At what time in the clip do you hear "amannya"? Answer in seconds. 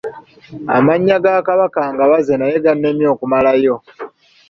0.77-1.17